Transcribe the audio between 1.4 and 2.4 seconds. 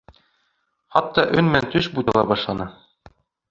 өн менән төш бутала